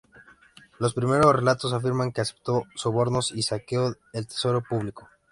Los 0.79 0.95
primeros 0.95 1.31
relatos 1.35 1.73
afirman 1.73 2.11
que 2.11 2.21
aceptó 2.21 2.63
sobornos 2.73 3.31
y 3.33 3.43
saqueó 3.43 3.93
el 4.13 4.25
tesoro 4.25 4.63
público. 4.63 5.07